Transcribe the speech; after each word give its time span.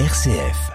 RCF. 0.00 0.72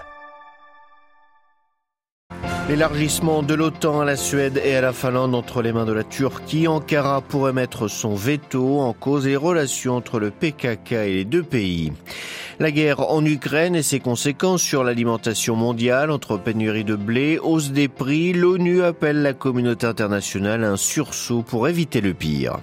L'élargissement 2.70 3.42
de 3.42 3.52
l'OTAN 3.52 4.00
à 4.00 4.06
la 4.06 4.16
Suède 4.16 4.58
et 4.64 4.74
à 4.74 4.80
la 4.80 4.94
Finlande 4.94 5.34
entre 5.34 5.60
les 5.60 5.74
mains 5.74 5.84
de 5.84 5.92
la 5.92 6.04
Turquie, 6.04 6.66
Ankara 6.66 7.20
pourrait 7.20 7.52
mettre 7.52 7.86
son 7.86 8.14
veto 8.14 8.80
en 8.80 8.94
cause 8.94 9.26
les 9.26 9.36
relations 9.36 9.96
entre 9.96 10.20
le 10.20 10.30
PKK 10.30 10.92
et 10.92 11.12
les 11.12 11.24
deux 11.26 11.42
pays. 11.42 11.92
La 12.60 12.70
guerre 12.70 13.00
en 13.10 13.22
Ukraine 13.22 13.74
et 13.74 13.82
ses 13.82 14.00
conséquences 14.00 14.62
sur 14.62 14.84
l'alimentation 14.84 15.54
mondiale 15.54 16.10
entre 16.10 16.38
pénurie 16.38 16.84
de 16.84 16.96
blé, 16.96 17.38
hausse 17.38 17.72
des 17.72 17.88
prix, 17.88 18.32
l'ONU 18.32 18.82
appelle 18.82 19.20
la 19.20 19.34
communauté 19.34 19.86
internationale 19.86 20.64
à 20.64 20.70
un 20.70 20.76
sursaut 20.78 21.42
pour 21.42 21.68
éviter 21.68 22.00
le 22.00 22.14
pire. 22.14 22.58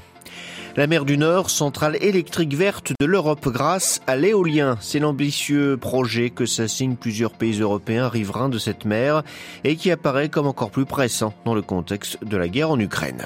La 0.78 0.86
mer 0.86 1.06
du 1.06 1.18
Nord, 1.18 1.50
centrale 1.50 1.98
électrique 2.02 2.54
verte 2.54 2.94
de 3.00 3.08
l'Europe 3.08 3.48
grâce 3.48 4.00
à 4.06 4.16
l'éolien. 4.16 4.78
C'est 4.80 5.00
l'ambitieux 5.00 5.76
projet 5.76 6.30
que 6.30 6.46
s'assignent 6.46 6.96
plusieurs 6.96 7.32
pays 7.32 7.62
européens 7.62 8.08
riverains 8.08 8.48
de 8.48 8.60
cette 8.60 8.86
mer 8.86 9.24
et 9.64 9.76
qui 9.76 9.90
apparaît 9.90 10.30
comme 10.30 10.46
encore 10.46 10.70
plus 10.70 10.86
pressant 10.86 11.34
dans 11.46 11.56
le 11.56 11.64
contexte 11.64 12.24
de 12.24 12.38
la 12.38 12.48
guerre 12.48 12.70
en 12.70 12.80
Ukraine. 12.80 13.26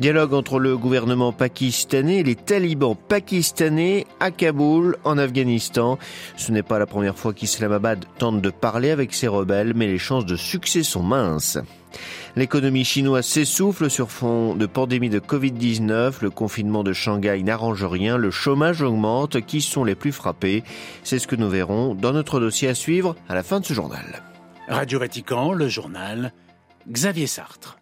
Dialogue 0.00 0.34
entre 0.34 0.58
le 0.58 0.76
gouvernement 0.76 1.32
pakistanais 1.32 2.18
et 2.18 2.24
les 2.24 2.36
talibans 2.36 2.94
pakistanais 2.94 4.06
à 4.20 4.30
Kaboul, 4.30 4.98
en 5.04 5.16
Afghanistan. 5.16 5.98
Ce 6.36 6.52
n'est 6.52 6.62
pas 6.62 6.78
la 6.78 6.86
première 6.86 7.16
fois 7.16 7.32
qu'Islamabad 7.32 8.04
tente 8.18 8.42
de 8.42 8.50
parler 8.50 8.90
avec 8.90 9.14
ses 9.14 9.28
rebelles, 9.28 9.72
mais 9.74 9.86
les 9.86 9.96
chances 9.96 10.26
de 10.26 10.36
succès 10.36 10.82
sont 10.82 11.02
minces. 11.02 11.56
L'économie 12.36 12.84
chinoise 12.84 13.26
s'essouffle 13.26 13.90
sur 13.90 14.10
fond 14.10 14.54
de 14.54 14.66
pandémie 14.66 15.10
de 15.10 15.18
Covid-19. 15.18 16.22
Le 16.22 16.30
confinement 16.30 16.84
de 16.84 16.92
Shanghai 16.92 17.42
n'arrange 17.42 17.84
rien. 17.84 18.16
Le 18.16 18.30
chômage 18.30 18.82
augmente. 18.82 19.44
Qui 19.44 19.60
sont 19.60 19.82
les 19.82 19.96
plus 19.96 20.12
frappés? 20.12 20.62
C'est 21.02 21.18
ce 21.18 21.26
que 21.26 21.36
nous 21.36 21.48
verrons 21.48 21.94
dans 21.94 22.12
notre 22.12 22.38
dossier 22.38 22.68
à 22.68 22.74
suivre 22.74 23.16
à 23.28 23.34
la 23.34 23.42
fin 23.42 23.58
de 23.58 23.64
ce 23.64 23.74
journal. 23.74 24.22
Radio 24.68 25.00
Vatican, 25.00 25.52
le 25.52 25.68
journal 25.68 26.32
Xavier 26.88 27.26
Sartre. 27.26 27.79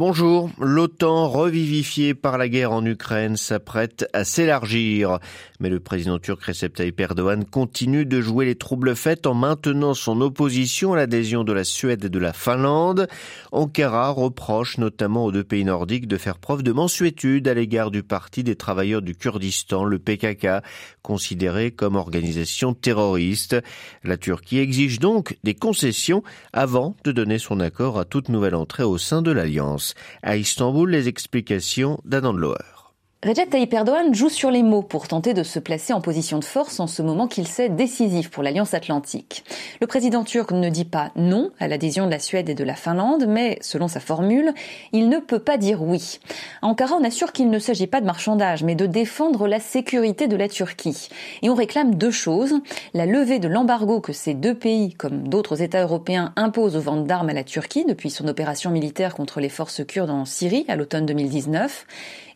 Bonjour. 0.00 0.48
L'OTAN, 0.58 1.28
revivifiée 1.28 2.14
par 2.14 2.38
la 2.38 2.48
guerre 2.48 2.72
en 2.72 2.82
Ukraine, 2.86 3.36
s'apprête 3.36 4.08
à 4.14 4.24
s'élargir. 4.24 5.18
Mais 5.60 5.68
le 5.68 5.78
président 5.78 6.18
turc 6.18 6.42
Recep 6.42 6.72
Tayyip 6.72 6.98
Erdogan 6.98 7.44
continue 7.44 8.06
de 8.06 8.22
jouer 8.22 8.46
les 8.46 8.54
troubles 8.54 8.96
faits 8.96 9.26
en 9.26 9.34
maintenant 9.34 9.92
son 9.92 10.22
opposition 10.22 10.94
à 10.94 10.96
l'adhésion 10.96 11.44
de 11.44 11.52
la 11.52 11.64
Suède 11.64 12.06
et 12.06 12.08
de 12.08 12.18
la 12.18 12.32
Finlande. 12.32 13.08
Ankara 13.52 14.08
reproche 14.08 14.78
notamment 14.78 15.26
aux 15.26 15.32
deux 15.32 15.44
pays 15.44 15.66
nordiques 15.66 16.08
de 16.08 16.16
faire 16.16 16.38
preuve 16.38 16.62
de 16.62 16.72
mensuétude 16.72 17.46
à 17.46 17.52
l'égard 17.52 17.90
du 17.90 18.02
Parti 18.02 18.42
des 18.42 18.56
travailleurs 18.56 19.02
du 19.02 19.14
Kurdistan, 19.14 19.84
le 19.84 19.98
PKK, 19.98 20.64
considéré 21.02 21.72
comme 21.72 21.96
organisation 21.96 22.72
terroriste. 22.72 23.56
La 24.02 24.16
Turquie 24.16 24.60
exige 24.60 24.98
donc 24.98 25.36
des 25.44 25.54
concessions 25.54 26.22
avant 26.54 26.96
de 27.04 27.12
donner 27.12 27.38
son 27.38 27.60
accord 27.60 27.98
à 27.98 28.06
toute 28.06 28.30
nouvelle 28.30 28.54
entrée 28.54 28.82
au 28.82 28.96
sein 28.96 29.20
de 29.20 29.30
l'Alliance. 29.30 29.89
À 30.22 30.36
Istanbul, 30.36 30.90
les 30.90 31.08
explications 31.08 32.00
d'Adam 32.04 32.32
Loher. 32.32 32.79
Recep 33.22 33.50
Tayyip 33.50 33.74
Erdogan 33.74 34.14
joue 34.14 34.30
sur 34.30 34.50
les 34.50 34.62
mots 34.62 34.80
pour 34.80 35.06
tenter 35.06 35.34
de 35.34 35.42
se 35.42 35.58
placer 35.58 35.92
en 35.92 36.00
position 36.00 36.38
de 36.38 36.44
force 36.44 36.80
en 36.80 36.86
ce 36.86 37.02
moment 37.02 37.28
qu'il 37.28 37.46
sait 37.46 37.68
décisif 37.68 38.30
pour 38.30 38.42
l'Alliance 38.42 38.72
Atlantique. 38.72 39.44
Le 39.82 39.86
président 39.86 40.24
turc 40.24 40.52
ne 40.52 40.70
dit 40.70 40.86
pas 40.86 41.10
non 41.16 41.50
à 41.58 41.68
l'adhésion 41.68 42.06
de 42.06 42.10
la 42.10 42.18
Suède 42.18 42.48
et 42.48 42.54
de 42.54 42.64
la 42.64 42.74
Finlande, 42.74 43.26
mais 43.28 43.58
selon 43.60 43.88
sa 43.88 44.00
formule, 44.00 44.54
il 44.92 45.10
ne 45.10 45.18
peut 45.18 45.38
pas 45.38 45.58
dire 45.58 45.82
oui. 45.82 46.18
Ankara, 46.62 46.94
on 46.94 47.04
assure 47.04 47.32
qu'il 47.32 47.50
ne 47.50 47.58
s'agit 47.58 47.86
pas 47.86 48.00
de 48.00 48.06
marchandage, 48.06 48.64
mais 48.64 48.74
de 48.74 48.86
défendre 48.86 49.46
la 49.46 49.60
sécurité 49.60 50.26
de 50.26 50.36
la 50.36 50.48
Turquie. 50.48 51.10
Et 51.42 51.50
on 51.50 51.54
réclame 51.54 51.96
deux 51.96 52.10
choses. 52.10 52.54
La 52.94 53.04
levée 53.04 53.38
de 53.38 53.48
l'embargo 53.48 54.00
que 54.00 54.14
ces 54.14 54.32
deux 54.32 54.54
pays, 54.54 54.94
comme 54.94 55.28
d'autres 55.28 55.60
États 55.60 55.82
européens, 55.82 56.32
imposent 56.36 56.74
aux 56.74 56.80
ventes 56.80 57.06
d'armes 57.06 57.28
à 57.28 57.34
la 57.34 57.44
Turquie 57.44 57.84
depuis 57.84 58.08
son 58.08 58.26
opération 58.28 58.70
militaire 58.70 59.14
contre 59.14 59.40
les 59.40 59.50
forces 59.50 59.84
kurdes 59.84 60.08
en 60.08 60.24
Syrie 60.24 60.64
à 60.68 60.76
l'automne 60.76 61.04
2019, 61.04 61.86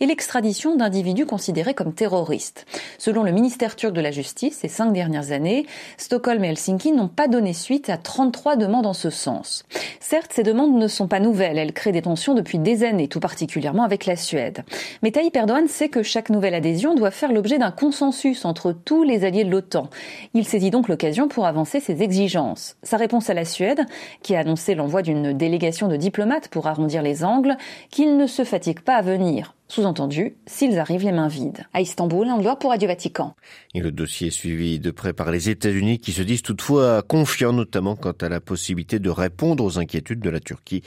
et 0.00 0.06
l'extradition 0.06 0.73
d'individus 0.76 1.26
considérés 1.26 1.74
comme 1.74 1.92
terroristes. 1.92 2.66
Selon 2.98 3.22
le 3.22 3.32
ministère 3.32 3.76
turc 3.76 3.92
de 3.92 4.00
la 4.00 4.10
Justice, 4.10 4.58
ces 4.60 4.68
cinq 4.68 4.92
dernières 4.92 5.32
années, 5.32 5.66
Stockholm 5.96 6.44
et 6.44 6.48
Helsinki 6.48 6.92
n'ont 6.92 7.08
pas 7.08 7.28
donné 7.28 7.52
suite 7.52 7.90
à 7.90 7.96
33 7.96 8.56
demandes 8.56 8.86
en 8.86 8.92
ce 8.92 9.10
sens. 9.10 9.64
Certes, 10.00 10.32
ces 10.34 10.42
demandes 10.42 10.76
ne 10.76 10.88
sont 10.88 11.08
pas 11.08 11.20
nouvelles, 11.20 11.58
elles 11.58 11.72
créent 11.72 11.92
des 11.92 12.02
tensions 12.02 12.34
depuis 12.34 12.58
des 12.58 12.84
années, 12.84 13.08
tout 13.08 13.20
particulièrement 13.20 13.84
avec 13.84 14.06
la 14.06 14.16
Suède. 14.16 14.64
Mais 15.02 15.10
Tayyip 15.10 15.36
Erdogan 15.36 15.68
sait 15.68 15.88
que 15.88 16.02
chaque 16.02 16.30
nouvelle 16.30 16.54
adhésion 16.54 16.94
doit 16.94 17.10
faire 17.10 17.32
l'objet 17.32 17.58
d'un 17.58 17.70
consensus 17.70 18.44
entre 18.44 18.72
tous 18.72 19.02
les 19.02 19.24
alliés 19.24 19.44
de 19.44 19.50
l'OTAN. 19.50 19.88
Il 20.34 20.46
saisit 20.46 20.70
donc 20.70 20.88
l'occasion 20.88 21.28
pour 21.28 21.46
avancer 21.46 21.80
ses 21.80 22.02
exigences. 22.02 22.76
Sa 22.82 22.96
réponse 22.96 23.30
à 23.30 23.34
la 23.34 23.44
Suède, 23.44 23.86
qui 24.22 24.34
a 24.34 24.40
annoncé 24.40 24.74
l'envoi 24.74 25.02
d'une 25.02 25.32
délégation 25.32 25.88
de 25.88 25.96
diplomates 25.96 26.48
pour 26.48 26.66
arrondir 26.66 27.02
les 27.02 27.24
angles, 27.24 27.56
qu'il 27.90 28.16
ne 28.16 28.26
se 28.26 28.44
fatigue 28.44 28.80
pas 28.80 28.96
à 28.96 29.02
venir. 29.02 29.54
Sous-entendu, 29.66 30.36
s'ils 30.46 30.78
arrivent 30.78 31.04
les 31.04 31.10
mains 31.10 31.26
vides. 31.26 31.64
À 31.72 31.80
Istanbul, 31.80 32.26
on 32.28 32.42
doit 32.42 32.58
pour 32.58 32.70
Radio 32.70 32.86
Vatican. 32.86 33.34
Et 33.72 33.80
le 33.80 33.90
dossier 33.90 34.26
est 34.26 34.30
suivi 34.30 34.78
de 34.78 34.90
près 34.90 35.14
par 35.14 35.30
les 35.30 35.48
États-Unis 35.48 36.00
qui 36.00 36.12
se 36.12 36.20
disent 36.20 36.42
toutefois 36.42 37.00
confiants, 37.00 37.54
notamment 37.54 37.96
quant 37.96 38.12
à 38.20 38.28
la 38.28 38.40
possibilité 38.40 38.98
de 38.98 39.08
répondre 39.08 39.64
aux 39.64 39.78
inquiétudes 39.78 40.20
de 40.20 40.28
la 40.28 40.38
Turquie. 40.38 40.82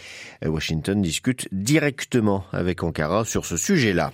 Washington 0.45 1.01
discute 1.01 1.47
directement 1.51 2.43
avec 2.51 2.83
Ankara 2.83 3.25
sur 3.25 3.47
ce 3.47 3.57
sujet-là. 3.57 4.11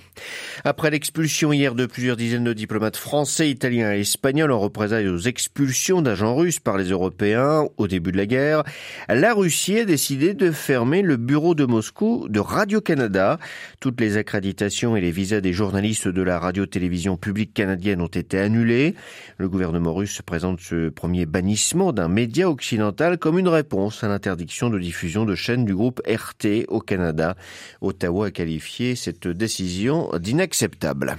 Après 0.63 0.90
l'expulsion 0.90 1.51
hier 1.51 1.75
de 1.75 1.85
plusieurs 1.85 2.16
dizaines 2.16 2.45
de 2.45 2.53
diplomates 2.53 2.97
français, 2.97 3.50
italiens 3.50 3.94
et 3.94 4.00
espagnols 4.00 4.53
en 4.53 4.59
représailles 4.59 5.09
aux 5.09 5.19
expulsions 5.19 6.01
d'agents 6.01 6.35
russes 6.35 6.62
par 6.62 6.78
les 6.78 6.85
Européens 6.85 7.68
au 7.75 7.90
début 7.90 8.13
de 8.13 8.18
la 8.18 8.28
guerre, 8.28 8.63
la 9.09 9.34
Russie 9.34 9.80
a 9.80 9.85
décidé 9.85 10.34
de 10.34 10.51
fermer 10.51 11.01
le 11.01 11.18
bureau 11.18 11.53
de 11.53 11.66
Moscou 11.66 12.28
de 12.30 12.40
Radio-Canada. 12.40 13.40
Toutes 13.81 14.00
les 14.00 14.16
accréditations 14.16 14.53
et 14.62 15.02
les 15.02 15.12
visas 15.12 15.41
des 15.41 15.52
journalistes 15.52 16.08
de 16.08 16.22
la 16.22 16.38
radio-télévision 16.38 17.18
publique 17.18 17.53
canadienne 17.53 18.02
ont 18.02 18.08
été 18.08 18.38
annulés. 18.38 18.94
Le 19.38 19.50
gouvernement 19.50 19.94
russe 19.94 20.22
présente 20.22 20.59
ce 20.59 20.90
premier 20.90 21.25
bannissement 21.25 21.91
d'un 21.91 22.08
média 22.08 22.50
occidental 22.50 23.18
comme 23.18 23.40
une 23.40 23.47
réponse 23.47 24.03
à 24.03 24.08
l'interdiction 24.08 24.69
de 24.69 24.78
diffusion 24.78 25.25
de 25.25 25.36
chaînes 25.36 25.66
du 25.66 25.75
groupe 25.75 26.02
RT 26.08 26.66
au 26.68 26.80
Canada. 26.80 27.36
Ottawa 27.81 28.28
a 28.28 28.31
qualifié 28.31 28.96
cette 28.96 29.28
décision 29.28 30.12
d'inacceptable. 30.19 31.18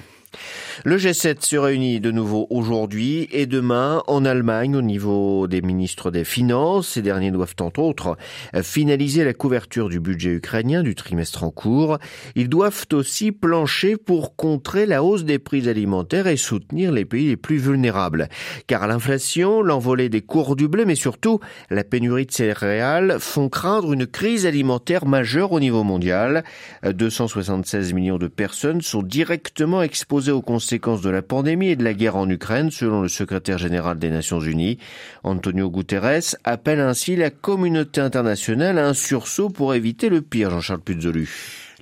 Le 0.84 0.96
G7 0.96 1.44
se 1.44 1.56
réunit 1.56 2.00
de 2.00 2.10
nouveau 2.10 2.46
aujourd'hui 2.50 3.28
et 3.30 3.46
demain 3.46 4.02
en 4.06 4.24
Allemagne 4.24 4.76
au 4.76 4.82
niveau 4.82 5.46
des 5.46 5.62
ministres 5.62 6.10
des 6.10 6.24
Finances. 6.24 6.88
Ces 6.88 7.02
derniers 7.02 7.30
doivent 7.30 7.54
entre 7.60 7.80
autres 7.80 8.16
finaliser 8.62 9.24
la 9.24 9.34
couverture 9.34 9.88
du 9.88 10.00
budget 10.00 10.30
ukrainien 10.30 10.82
du 10.82 10.94
trimestre 10.94 11.44
en 11.44 11.50
cours. 11.50 11.98
Ils 12.34 12.48
doivent 12.48 12.86
aussi 12.92 13.32
plancher 13.32 13.96
pour 13.96 14.36
contrer 14.36 14.86
la 14.86 15.02
hausse 15.02 15.24
des 15.24 15.38
prix 15.38 15.68
alimentaires 15.68 16.26
et 16.26 16.36
soutenir 16.36 16.92
les 16.92 17.04
pays 17.04 17.28
les 17.28 17.36
plus 17.36 17.58
vulnérables. 17.58 18.28
Car 18.66 18.86
l'inflation, 18.86 19.62
l'envolée 19.62 20.08
des 20.08 20.22
cours 20.22 20.56
du 20.56 20.68
blé, 20.68 20.84
mais 20.84 20.94
surtout 20.94 21.40
la 21.70 21.84
pénurie 21.84 22.26
de 22.26 22.32
céréales 22.32 23.18
font 23.20 23.48
craindre 23.48 23.92
une 23.92 24.06
crise 24.06 24.46
alimentaire 24.46 25.06
majeure 25.06 25.52
au 25.52 25.60
niveau 25.60 25.84
mondial. 25.84 26.44
276 26.84 27.92
millions 27.92 28.18
de 28.18 28.28
personnes 28.28 28.80
sont 28.80 29.02
directement 29.02 29.82
exposées 29.82 30.23
aux 30.32 30.42
conséquences 30.42 31.02
de 31.02 31.10
la 31.10 31.22
pandémie 31.22 31.68
et 31.68 31.76
de 31.76 31.84
la 31.84 31.94
guerre 31.94 32.16
en 32.16 32.28
Ukraine, 32.28 32.70
selon 32.70 33.02
le 33.02 33.08
secrétaire 33.08 33.58
général 33.58 33.98
des 33.98 34.10
Nations 34.10 34.40
Unies. 34.40 34.78
Antonio 35.22 35.70
Guterres 35.70 36.36
appelle 36.44 36.80
ainsi 36.80 37.16
la 37.16 37.30
communauté 37.30 38.00
internationale 38.00 38.78
à 38.78 38.86
un 38.86 38.94
sursaut 38.94 39.50
pour 39.50 39.74
éviter 39.74 40.08
le 40.08 40.22
pire, 40.22 40.50
Jean-Charles 40.50 40.80
Puzolu. 40.80 41.28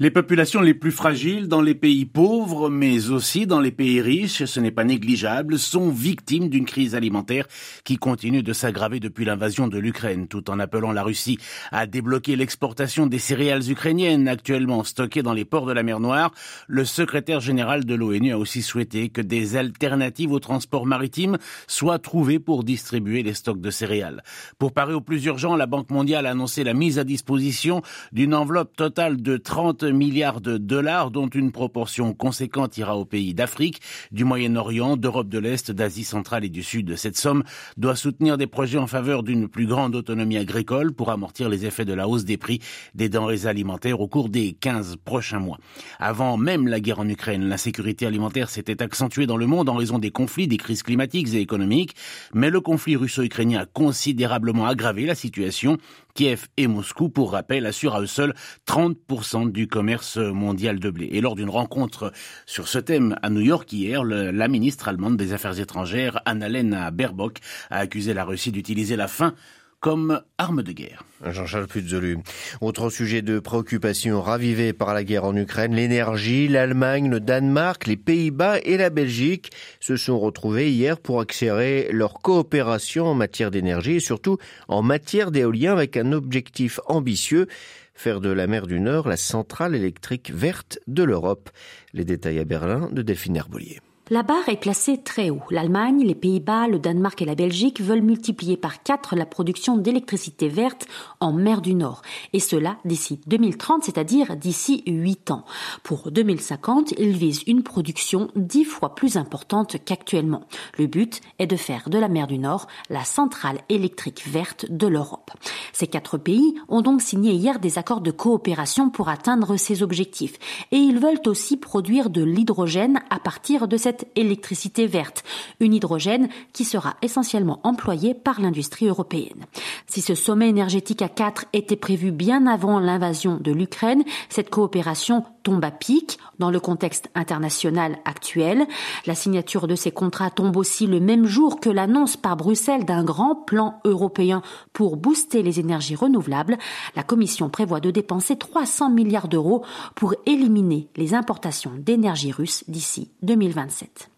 Les 0.02 0.10
populations 0.10 0.60
les 0.60 0.74
plus 0.74 0.90
fragiles 0.90 1.46
dans 1.46 1.60
les 1.60 1.76
pays 1.76 2.06
pauvres, 2.06 2.68
mais 2.68 3.10
aussi 3.10 3.46
dans 3.46 3.60
les 3.60 3.70
pays 3.70 4.00
riches, 4.00 4.46
ce 4.46 4.58
n'est 4.58 4.72
pas 4.72 4.82
négligeable, 4.82 5.60
sont 5.60 5.90
victimes 5.90 6.48
d'une 6.48 6.64
crise 6.64 6.96
alimentaire 6.96 7.46
qui 7.84 7.98
continue 7.98 8.42
de 8.42 8.52
s'aggraver 8.52 8.98
depuis 8.98 9.24
l'invasion 9.24 9.68
de 9.68 9.78
l'Ukraine, 9.78 10.26
tout 10.26 10.50
en 10.50 10.58
appelant 10.58 10.90
la 10.90 11.04
Russie 11.04 11.38
à 11.70 11.86
débloquer 11.86 12.34
l'exportation 12.34 13.06
des 13.06 13.20
céréales 13.20 13.70
ukrainiennes 13.70 14.26
actuellement 14.26 14.82
stockées 14.82 15.22
dans 15.22 15.34
les 15.34 15.44
ports 15.44 15.66
de 15.66 15.72
la 15.72 15.84
mer 15.84 16.00
Noire. 16.00 16.32
Le 16.66 16.84
secrétaire 16.84 17.38
général 17.38 17.84
de 17.84 17.94
l'ONU 17.94 18.32
a 18.32 18.38
aussi 18.38 18.62
souhaité 18.62 19.08
que 19.08 19.20
des 19.20 19.54
alternatives 19.54 20.32
au 20.32 20.40
transport 20.40 20.84
maritime 20.84 21.38
soient 21.68 22.00
trouvées 22.00 22.40
pour 22.40 22.64
distribuer 22.64 23.22
les 23.22 23.34
stocks 23.34 23.60
de 23.60 23.70
céréales. 23.70 24.24
Pour 24.58 24.72
parer 24.72 24.94
au 24.94 25.00
plus 25.00 25.24
urgent, 25.26 25.54
la 25.54 25.66
Banque 25.66 25.90
mondiale 25.90 26.26
a 26.26 26.30
annoncé 26.30 26.64
la 26.64 26.74
mise 26.74 26.98
à 26.98 27.04
disposition 27.04 27.82
d'une 28.10 28.34
enveloppe 28.34 28.74
totale 28.74 29.22
de 29.22 29.36
30 29.36 29.91
milliards 29.92 30.40
de 30.40 30.58
dollars, 30.58 31.10
dont 31.10 31.28
une 31.28 31.52
proportion 31.52 32.14
conséquente 32.14 32.76
ira 32.78 32.96
aux 32.96 33.04
pays 33.04 33.34
d'Afrique, 33.34 33.80
du 34.10 34.24
Moyen-Orient, 34.24 34.96
d'Europe 34.96 35.28
de 35.28 35.38
l'Est, 35.38 35.70
d'Asie 35.70 36.04
centrale 36.04 36.44
et 36.44 36.48
du 36.48 36.62
Sud. 36.62 36.96
Cette 36.96 37.16
somme 37.16 37.44
doit 37.76 37.96
soutenir 37.96 38.38
des 38.38 38.46
projets 38.46 38.78
en 38.78 38.86
faveur 38.86 39.22
d'une 39.22 39.48
plus 39.48 39.66
grande 39.66 39.94
autonomie 39.94 40.38
agricole 40.38 40.92
pour 40.92 41.10
amortir 41.10 41.48
les 41.48 41.66
effets 41.66 41.84
de 41.84 41.94
la 41.94 42.08
hausse 42.08 42.24
des 42.24 42.36
prix 42.36 42.60
des 42.94 43.08
denrées 43.08 43.46
alimentaires 43.46 44.00
au 44.00 44.08
cours 44.08 44.28
des 44.28 44.52
15 44.52 44.96
prochains 45.04 45.40
mois. 45.40 45.58
Avant 45.98 46.36
même 46.36 46.68
la 46.68 46.80
guerre 46.80 47.00
en 47.00 47.08
Ukraine, 47.08 47.48
l'insécurité 47.48 48.06
alimentaire 48.06 48.50
s'était 48.50 48.82
accentuée 48.82 49.26
dans 49.26 49.36
le 49.36 49.46
monde 49.46 49.68
en 49.68 49.74
raison 49.74 49.98
des 49.98 50.10
conflits, 50.10 50.48
des 50.48 50.56
crises 50.56 50.82
climatiques 50.82 51.34
et 51.34 51.40
économiques, 51.40 51.94
mais 52.34 52.50
le 52.50 52.60
conflit 52.60 52.96
russo-ukrainien 52.96 53.60
a 53.60 53.66
considérablement 53.66 54.66
aggravé 54.66 55.06
la 55.06 55.14
situation. 55.14 55.78
Kiev 56.14 56.48
et 56.56 56.66
Moscou, 56.66 57.08
pour 57.08 57.32
rappel, 57.32 57.66
assurent 57.66 57.96
à 57.96 58.00
eux 58.00 58.06
seuls 58.06 58.34
30% 58.66 59.50
du 59.50 59.68
commerce 59.68 60.16
mondial 60.16 60.78
de 60.78 60.90
blé. 60.90 61.08
Et 61.12 61.20
lors 61.20 61.34
d'une 61.34 61.50
rencontre 61.50 62.12
sur 62.46 62.68
ce 62.68 62.78
thème 62.78 63.16
à 63.22 63.30
New 63.30 63.40
York 63.40 63.72
hier, 63.72 64.04
la 64.04 64.48
ministre 64.48 64.88
allemande 64.88 65.16
des 65.16 65.32
Affaires 65.32 65.58
étrangères, 65.58 66.20
Annalena 66.24 66.90
Baerbock, 66.90 67.38
a 67.70 67.78
accusé 67.78 68.14
la 68.14 68.24
Russie 68.24 68.52
d'utiliser 68.52 68.96
la 68.96 69.08
faim 69.08 69.34
comme 69.82 70.22
arme 70.38 70.62
de 70.62 70.70
guerre. 70.70 71.04
Jean-Charles 71.26 71.66
Puzolu. 71.66 72.18
Autre 72.60 72.88
sujet 72.88 73.20
de 73.20 73.40
préoccupation 73.40 74.22
ravivé 74.22 74.72
par 74.72 74.94
la 74.94 75.02
guerre 75.02 75.24
en 75.24 75.36
Ukraine, 75.36 75.74
l'énergie, 75.74 76.46
l'Allemagne, 76.46 77.10
le 77.10 77.18
Danemark, 77.18 77.88
les 77.88 77.96
Pays-Bas 77.96 78.60
et 78.62 78.76
la 78.76 78.90
Belgique 78.90 79.50
se 79.80 79.96
sont 79.96 80.20
retrouvés 80.20 80.70
hier 80.70 81.00
pour 81.00 81.20
accélérer 81.20 81.88
leur 81.90 82.14
coopération 82.14 83.06
en 83.06 83.14
matière 83.14 83.50
d'énergie 83.50 83.96
et 83.96 84.00
surtout 84.00 84.38
en 84.68 84.82
matière 84.82 85.32
d'éolien 85.32 85.72
avec 85.72 85.96
un 85.96 86.12
objectif 86.12 86.78
ambitieux 86.86 87.48
faire 87.92 88.20
de 88.20 88.30
la 88.30 88.46
mer 88.46 88.68
du 88.68 88.80
Nord 88.80 89.08
la 89.08 89.16
centrale 89.16 89.74
électrique 89.74 90.30
verte 90.32 90.78
de 90.86 91.02
l'Europe. 91.02 91.50
Les 91.92 92.04
détails 92.04 92.38
à 92.38 92.44
Berlin 92.44 92.88
de 92.92 93.02
Delphine 93.02 93.36
Herbolier. 93.36 93.80
La 94.10 94.24
barre 94.24 94.48
est 94.48 94.56
placée 94.56 94.98
très 94.98 95.30
haut. 95.30 95.42
L'Allemagne, 95.50 96.02
les 96.04 96.16
Pays-Bas, 96.16 96.66
le 96.66 96.80
Danemark 96.80 97.22
et 97.22 97.24
la 97.24 97.36
Belgique 97.36 97.80
veulent 97.80 98.02
multiplier 98.02 98.56
par 98.56 98.82
quatre 98.82 99.14
la 99.14 99.24
production 99.24 99.76
d'électricité 99.76 100.48
verte 100.48 100.86
en 101.20 101.32
mer 101.32 101.60
du 101.62 101.74
Nord. 101.74 102.02
Et 102.32 102.40
cela 102.40 102.78
d'ici 102.84 103.20
2030, 103.28 103.84
c'est-à-dire 103.84 104.36
d'ici 104.36 104.82
huit 104.86 105.30
ans. 105.30 105.44
Pour 105.84 106.10
2050, 106.10 106.94
ils 106.98 107.16
visent 107.16 107.44
une 107.46 107.62
production 107.62 108.28
dix 108.34 108.64
fois 108.64 108.96
plus 108.96 109.16
importante 109.16 109.76
qu'actuellement. 109.84 110.42
Le 110.78 110.88
but 110.88 111.20
est 111.38 111.46
de 111.46 111.56
faire 111.56 111.88
de 111.88 111.98
la 111.98 112.08
mer 112.08 112.26
du 112.26 112.38
Nord 112.38 112.66
la 112.90 113.04
centrale 113.04 113.60
électrique 113.68 114.24
verte 114.26 114.66
de 114.68 114.88
l'Europe. 114.88 115.30
Ces 115.72 115.86
quatre 115.86 116.18
pays 116.18 116.56
ont 116.68 116.82
donc 116.82 117.02
signé 117.02 117.32
hier 117.32 117.60
des 117.60 117.78
accords 117.78 118.00
de 118.00 118.10
coopération 118.10 118.90
pour 118.90 119.08
atteindre 119.08 119.56
ces 119.56 119.84
objectifs. 119.84 120.38
Et 120.72 120.76
ils 120.76 120.98
veulent 120.98 121.22
aussi 121.26 121.56
produire 121.56 122.10
de 122.10 122.22
l'hydrogène 122.22 123.00
à 123.08 123.20
partir 123.20 123.68
de 123.68 123.76
cette 123.76 123.91
électricité 124.16 124.86
verte, 124.86 125.24
une 125.60 125.74
hydrogène 125.74 126.28
qui 126.52 126.64
sera 126.64 126.96
essentiellement 127.02 127.60
employée 127.64 128.14
par 128.14 128.40
l'industrie 128.40 128.86
européenne. 128.86 129.46
Si 129.86 130.00
ce 130.00 130.14
sommet 130.14 130.48
énergétique 130.48 131.02
à 131.02 131.08
quatre 131.08 131.46
était 131.52 131.76
prévu 131.76 132.10
bien 132.10 132.46
avant 132.46 132.78
l'invasion 132.78 133.38
de 133.40 133.52
l'Ukraine, 133.52 134.04
cette 134.28 134.50
coopération 134.50 135.24
tombe 135.42 135.64
à 135.64 135.70
pic 135.70 136.18
dans 136.38 136.50
le 136.50 136.60
contexte 136.60 137.08
international 137.14 137.98
actuel. 138.04 138.66
La 139.06 139.14
signature 139.14 139.66
de 139.66 139.74
ces 139.74 139.90
contrats 139.90 140.30
tombe 140.30 140.56
aussi 140.56 140.86
le 140.86 141.00
même 141.00 141.26
jour 141.26 141.60
que 141.60 141.70
l'annonce 141.70 142.16
par 142.16 142.36
Bruxelles 142.36 142.84
d'un 142.84 143.04
grand 143.04 143.34
plan 143.34 143.80
européen 143.84 144.42
pour 144.72 144.96
booster 144.96 145.42
les 145.42 145.60
énergies 145.60 145.96
renouvelables. 145.96 146.58
La 146.96 147.02
Commission 147.02 147.48
prévoit 147.48 147.80
de 147.80 147.90
dépenser 147.90 148.36
300 148.36 148.90
milliards 148.90 149.28
d'euros 149.28 149.64
pour 149.94 150.14
éliminer 150.26 150.88
les 150.96 151.14
importations 151.14 151.72
d'énergie 151.76 152.32
russe 152.32 152.64
d'ici 152.68 153.10
2027. 153.22 154.11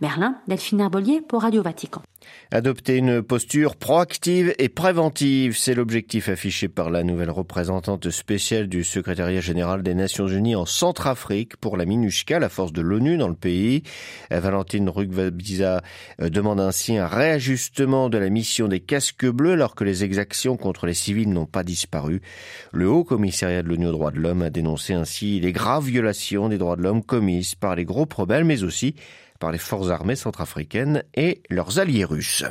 Berlin, 0.00 0.36
Delphine 0.48 0.80
Herbolier 0.80 1.20
pour 1.26 1.42
Radio 1.42 1.62
Vatican. 1.62 2.02
Adopter 2.50 2.96
une 2.96 3.22
posture 3.22 3.76
proactive 3.76 4.54
et 4.58 4.70
préventive, 4.70 5.56
c'est 5.56 5.74
l'objectif 5.74 6.30
affiché 6.30 6.68
par 6.68 6.88
la 6.88 7.02
nouvelle 7.02 7.30
représentante 7.30 8.10
spéciale 8.10 8.68
du 8.68 8.84
secrétariat 8.84 9.42
général 9.42 9.82
des 9.82 9.94
Nations 9.94 10.26
Unies 10.26 10.56
en 10.56 10.64
Centrafrique 10.64 11.56
pour 11.58 11.76
la 11.76 11.84
MINUSCA, 11.84 12.38
la 12.38 12.48
force 12.48 12.72
de 12.72 12.80
l'ONU 12.80 13.18
dans 13.18 13.28
le 13.28 13.34
pays. 13.34 13.82
Valentine 14.30 14.88
Rugvabiza 14.88 15.82
euh, 16.20 16.30
demande 16.30 16.60
ainsi 16.60 16.96
un 16.96 17.06
réajustement 17.06 18.08
de 18.08 18.16
la 18.16 18.30
mission 18.30 18.66
des 18.66 18.80
casques 18.80 19.26
bleus 19.26 19.52
alors 19.52 19.74
que 19.74 19.84
les 19.84 20.04
exactions 20.04 20.56
contre 20.56 20.86
les 20.86 20.94
civils 20.94 21.30
n'ont 21.30 21.46
pas 21.46 21.64
disparu. 21.64 22.22
Le 22.72 22.88
Haut 22.88 23.04
Commissariat 23.04 23.62
de 23.62 23.68
l'ONU 23.68 23.88
aux 23.88 23.92
droits 23.92 24.10
de 24.10 24.20
l'homme 24.20 24.42
a 24.42 24.50
dénoncé 24.50 24.94
ainsi 24.94 25.38
les 25.40 25.52
graves 25.52 25.84
violations 25.84 26.48
des 26.48 26.58
droits 26.58 26.76
de 26.76 26.82
l'homme 26.82 27.02
commises 27.02 27.54
par 27.54 27.76
les 27.76 27.84
gros 27.84 28.06
rebelles 28.16 28.44
mais 28.44 28.62
aussi 28.62 28.94
par 29.38 29.52
les 29.52 29.58
forces 29.58 29.90
armées 29.90 30.16
centrafricaines 30.16 31.04
et 31.14 31.42
leurs 31.50 31.78
alliés 31.78 32.04
russes. 32.04 32.44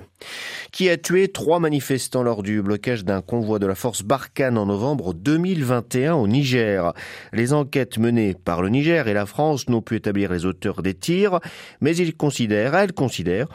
Qui 0.72 0.89
a 0.89 0.98
tué 0.98 1.28
trois 1.28 1.60
manifestants 1.60 2.24
lors 2.24 2.44
du 2.44 2.62
blocage 2.62 3.06
d'un 3.06 3.22
convoi 3.22 3.60
de 3.60 3.68
la 3.68 3.75
force 3.75 4.04
Barkhane 4.04 4.57
en 4.57 4.66
novembre 4.66 5.13
2021 5.13 6.16
au 6.16 6.28
Niger? 6.28 6.94
Les 7.34 7.54
enquêtes 7.54 7.98
menées 7.98 8.34
par 8.34 8.62
le 8.62 8.69
Niger 8.69 9.07
et 9.07 9.13
la 9.13 9.25
France 9.25 9.69
n'ont 9.69 9.81
pu 9.81 9.95
établir 9.95 10.31
les 10.31 10.45
auteurs 10.45 10.81
des 10.81 10.94
tirs, 10.94 11.39
mais 11.81 11.95
ils 11.95 12.16
considèrent, 12.16 12.75
elles 12.75 12.94
considèrent 12.94 13.48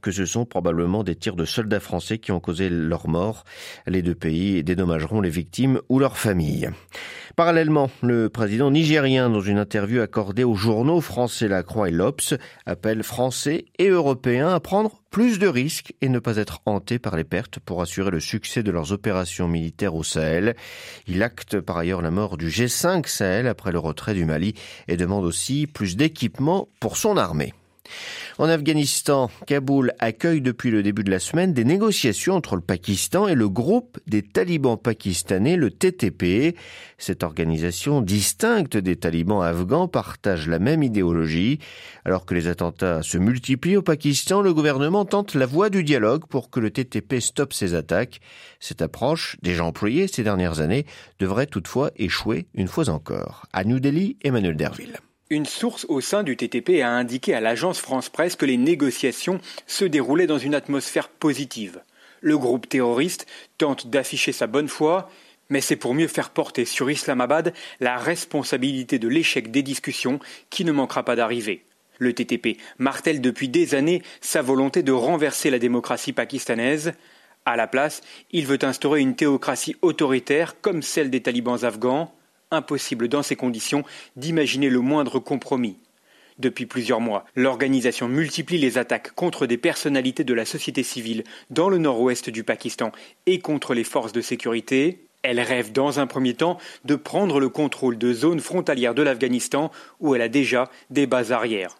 que 0.00 0.10
ce 0.10 0.26
sont 0.26 0.44
probablement 0.44 1.04
des 1.04 1.16
tirs 1.16 1.36
de 1.36 1.44
soldats 1.44 1.80
français 1.80 2.18
qui 2.18 2.32
ont 2.32 2.40
causé 2.40 2.68
leur 2.70 3.08
mort. 3.08 3.44
Les 3.86 4.02
deux 4.02 4.14
pays 4.14 4.62
dédommageront 4.62 5.20
les 5.20 5.30
victimes 5.30 5.80
ou 5.88 5.98
leurs 5.98 6.16
familles. 6.16 6.70
Parallèlement, 7.36 7.90
le 8.02 8.28
président 8.28 8.70
nigérien, 8.70 9.28
dans 9.28 9.40
une 9.40 9.58
interview 9.58 10.00
accordée 10.00 10.44
aux 10.44 10.54
journaux 10.54 11.00
français 11.00 11.48
La 11.48 11.62
Croix 11.62 11.88
et 11.88 11.92
l'Obs, 11.92 12.34
appelle 12.64 13.02
Français 13.02 13.64
et 13.78 13.88
Européens 13.88 14.54
à 14.54 14.60
prendre 14.60 15.00
plus 15.10 15.38
de 15.38 15.48
risques 15.48 15.94
et 16.00 16.08
ne 16.08 16.18
pas 16.18 16.36
être 16.36 16.60
hantés 16.66 16.98
par 16.98 17.16
les 17.16 17.24
pertes 17.24 17.58
pour 17.58 17.82
assurer 17.82 18.10
le 18.10 18.20
succès 18.20 18.62
de 18.62 18.70
leurs 18.70 18.92
opérations 18.92 19.48
militaires 19.48 19.94
au 19.94 20.02
Sahel. 20.02 20.54
Il 21.06 21.22
acte 21.22 21.60
par 21.60 21.78
ailleurs 21.78 22.02
la 22.02 22.10
mort 22.10 22.36
du 22.36 22.48
G5 22.48 23.08
Sahel 23.08 23.46
après 23.46 23.72
le 23.72 23.78
retrait 23.78 24.14
du 24.14 24.24
Mali 24.24 24.54
et 24.88 24.96
demande 24.96 25.24
aussi 25.24 25.66
plus 25.66 25.96
d'équipements 25.96 26.68
pour 26.80 26.96
son 26.96 27.16
armée. 27.16 27.52
En 28.38 28.48
Afghanistan, 28.48 29.30
Kaboul 29.46 29.92
accueille 30.00 30.40
depuis 30.40 30.72
le 30.72 30.82
début 30.82 31.04
de 31.04 31.10
la 31.10 31.20
semaine 31.20 31.52
des 31.52 31.64
négociations 31.64 32.34
entre 32.34 32.56
le 32.56 32.62
Pakistan 32.62 33.28
et 33.28 33.36
le 33.36 33.48
groupe 33.48 33.98
des 34.08 34.22
talibans 34.22 34.76
pakistanais, 34.76 35.56
le 35.56 35.70
TTP. 35.70 36.56
Cette 36.98 37.22
organisation 37.22 38.00
distincte 38.00 38.76
des 38.76 38.96
talibans 38.96 39.42
afghans 39.42 39.86
partage 39.86 40.48
la 40.48 40.58
même 40.58 40.82
idéologie. 40.82 41.60
Alors 42.04 42.26
que 42.26 42.34
les 42.34 42.48
attentats 42.48 43.02
se 43.02 43.18
multiplient 43.18 43.76
au 43.76 43.82
Pakistan, 43.82 44.42
le 44.42 44.52
gouvernement 44.52 45.04
tente 45.04 45.34
la 45.34 45.46
voie 45.46 45.70
du 45.70 45.84
dialogue 45.84 46.26
pour 46.26 46.50
que 46.50 46.58
le 46.58 46.70
TTP 46.70 47.20
stoppe 47.20 47.52
ses 47.52 47.74
attaques. 47.74 48.20
Cette 48.58 48.82
approche, 48.82 49.36
déjà 49.42 49.64
employée 49.64 50.08
ces 50.08 50.24
dernières 50.24 50.60
années, 50.60 50.86
devrait 51.20 51.46
toutefois 51.46 51.92
échouer 51.96 52.46
une 52.54 52.68
fois 52.68 52.88
encore. 52.88 53.46
À 53.52 53.62
New 53.62 53.78
Delhi, 53.78 54.16
Emmanuel 54.22 54.56
Derville. 54.56 54.98
Une 55.34 55.46
source 55.46 55.84
au 55.88 56.00
sein 56.00 56.22
du 56.22 56.36
TTP 56.36 56.80
a 56.80 56.90
indiqué 56.90 57.34
à 57.34 57.40
l'agence 57.40 57.80
France-Presse 57.80 58.36
que 58.36 58.46
les 58.46 58.56
négociations 58.56 59.40
se 59.66 59.84
déroulaient 59.84 60.28
dans 60.28 60.38
une 60.38 60.54
atmosphère 60.54 61.08
positive. 61.08 61.80
Le 62.20 62.38
groupe 62.38 62.68
terroriste 62.68 63.26
tente 63.58 63.88
d'afficher 63.88 64.30
sa 64.30 64.46
bonne 64.46 64.68
foi, 64.68 65.10
mais 65.48 65.60
c'est 65.60 65.74
pour 65.74 65.92
mieux 65.92 66.06
faire 66.06 66.30
porter 66.30 66.64
sur 66.64 66.88
Islamabad 66.88 67.52
la 67.80 67.96
responsabilité 67.96 69.00
de 69.00 69.08
l'échec 69.08 69.50
des 69.50 69.64
discussions 69.64 70.20
qui 70.50 70.64
ne 70.64 70.70
manquera 70.70 71.04
pas 71.04 71.16
d'arriver. 71.16 71.64
Le 71.98 72.12
TTP 72.12 72.56
martèle 72.78 73.20
depuis 73.20 73.48
des 73.48 73.74
années 73.74 74.04
sa 74.20 74.40
volonté 74.40 74.84
de 74.84 74.92
renverser 74.92 75.50
la 75.50 75.58
démocratie 75.58 76.12
pakistanaise. 76.12 76.92
À 77.44 77.56
la 77.56 77.66
place, 77.66 78.02
il 78.30 78.46
veut 78.46 78.62
instaurer 78.62 79.00
une 79.00 79.16
théocratie 79.16 79.74
autoritaire 79.82 80.60
comme 80.60 80.82
celle 80.82 81.10
des 81.10 81.22
talibans 81.22 81.64
afghans 81.64 82.14
impossible 82.54 83.08
dans 83.08 83.22
ces 83.22 83.36
conditions 83.36 83.84
d'imaginer 84.16 84.70
le 84.70 84.80
moindre 84.80 85.18
compromis. 85.18 85.78
Depuis 86.38 86.66
plusieurs 86.66 87.00
mois, 87.00 87.24
l'organisation 87.36 88.08
multiplie 88.08 88.58
les 88.58 88.76
attaques 88.76 89.12
contre 89.14 89.46
des 89.46 89.56
personnalités 89.56 90.24
de 90.24 90.34
la 90.34 90.44
société 90.44 90.82
civile 90.82 91.22
dans 91.50 91.68
le 91.68 91.78
nord-ouest 91.78 92.28
du 92.28 92.42
Pakistan 92.42 92.90
et 93.26 93.38
contre 93.38 93.72
les 93.72 93.84
forces 93.84 94.12
de 94.12 94.20
sécurité. 94.20 95.06
Elle 95.22 95.40
rêve 95.40 95.70
dans 95.70 96.00
un 96.00 96.08
premier 96.08 96.34
temps 96.34 96.58
de 96.84 96.96
prendre 96.96 97.38
le 97.38 97.48
contrôle 97.48 97.98
de 97.98 98.12
zones 98.12 98.40
frontalières 98.40 98.94
de 98.94 99.02
l'Afghanistan 99.02 99.70
où 100.00 100.14
elle 100.14 100.22
a 100.22 100.28
déjà 100.28 100.70
des 100.90 101.06
bases 101.06 101.30
arrières. 101.30 101.76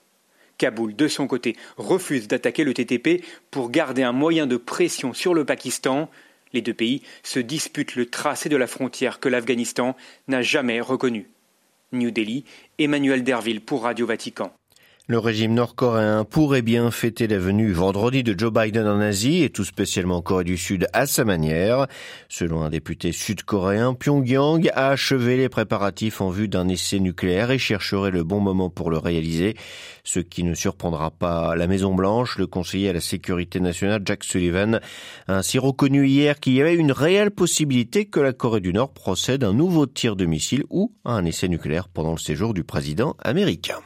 Kaboul, 0.57 0.95
de 0.95 1.09
son 1.09 1.27
côté, 1.27 1.57
refuse 1.77 2.29
d'attaquer 2.29 2.63
le 2.63 2.75
TTP 2.75 3.25
pour 3.51 3.71
garder 3.71 4.05
un 4.05 4.13
moyen 4.13 4.47
de 4.47 4.57
pression 4.57 5.13
sur 5.13 5.35
le 5.35 5.45
Pakistan, 5.45 6.09
les 6.55 6.63
deux 6.63 6.73
pays 6.73 7.03
se 7.23 7.39
disputent 7.39 7.97
le 7.97 8.07
tracé 8.07 8.49
de 8.49 8.57
la 8.57 8.67
frontière 8.67 9.21
que 9.21 9.29
l'Afghanistan 9.29 9.95
n'a 10.29 10.41
jamais 10.41 10.81
reconnue. 10.81 11.29
New 11.93 12.11
Delhi, 12.11 12.45
Emmanuel 12.79 13.23
Derville 13.23 13.61
pour 13.61 13.83
Radio 13.83 14.07
Vatican. 14.07 14.53
Le 15.07 15.19
régime 15.19 15.53
nord-coréen 15.53 16.25
pourrait 16.25 16.63
bien 16.63 16.91
fêter 16.91 17.27
la 17.27 17.39
venue 17.39 17.73
vendredi 17.73 18.23
de 18.23 18.35
Joe 18.39 18.51
Biden 18.51 18.87
en 18.87 19.01
Asie 19.01 19.43
et 19.43 19.51
tout 19.51 19.67
spécialement 19.67 20.17
en 20.17 20.23
Corée 20.23 20.45
du 20.45 20.57
Sud 20.57 20.89
à 20.95 21.05
sa 21.05 21.27
manière. 21.27 21.89
Selon 22.31 22.63
un 22.63 22.71
député 22.71 23.13
sud-coréen, 23.13 23.93
Pyongyang 23.93 24.71
a 24.73 24.89
achevé 24.89 25.37
les 25.37 25.51
préparatifs 25.51 26.23
en 26.23 26.31
vue 26.31 26.49
d'un 26.49 26.69
essai 26.69 27.01
nucléaire 27.01 27.51
et 27.51 27.59
chercherait 27.59 28.13
le 28.13 28.25
bon 28.25 28.41
moment 28.41 28.71
pour 28.71 28.91
le 28.91 28.97
réaliser. 28.97 29.59
Ce 30.05 30.21
qui 30.21 30.43
ne 30.43 30.55
surprendra 30.55 31.11
pas 31.11 31.55
la 31.55 31.67
Maison 31.67 31.95
Blanche. 31.95 32.39
Le 32.39 32.47
conseiller 32.47 32.89
à 32.89 32.95
la 32.95 33.03
sécurité 33.03 33.61
nationale 33.61 34.01
Jack 34.07 34.25
Sullivan 34.25 34.81
a 35.29 35.37
ainsi 35.37 35.59
reconnu 35.59 36.09
hier 36.09 36.41
qu'il 36.41 36.55
y 36.55 36.63
avait 36.63 36.77
une 36.77 36.93
réelle 36.93 37.31
possibilité 37.31 38.07
que 38.07 38.21
la 38.21 38.33
Corée 38.33 38.61
du 38.61 38.73
Nord 38.73 38.95
procède 38.95 39.45
à 39.45 39.49
un 39.49 39.53
nouveau 39.53 39.85
tir 39.85 40.17
de 40.17 40.25
missile 40.25 40.65
ou 40.71 40.95
à 41.05 41.13
un 41.13 41.27
essai 41.27 41.49
nucléaire 41.49 41.89
pendant 41.89 42.13
le 42.13 42.19
séjour 42.19 42.55
du 42.55 42.65
président 42.65 43.17
américain. 43.23 43.81